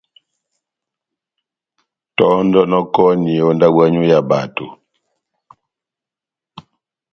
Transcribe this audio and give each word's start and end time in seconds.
Tɔ́ndɔnɔkɔni 2.15 3.33
ó 3.47 3.49
ndábo 3.55 3.79
yanywu 3.83 4.05
ya 4.11 4.19
bato. 4.29 4.65